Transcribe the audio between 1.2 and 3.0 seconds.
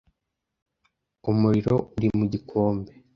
umuriro uri mu gikombe